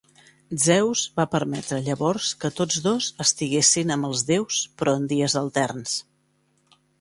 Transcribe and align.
Zeus 0.61 1.01
va 1.19 1.25
permetre 1.33 1.77
llavors 1.87 2.29
que 2.45 2.51
tots 2.61 2.79
dos 2.87 3.11
estiguessin 3.27 3.97
amb 3.97 4.09
els 4.09 4.25
déus 4.31 4.63
però 4.81 4.97
en 5.03 5.07
dies 5.13 5.37
alterns. 5.45 5.95